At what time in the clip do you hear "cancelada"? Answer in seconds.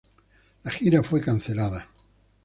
1.21-1.87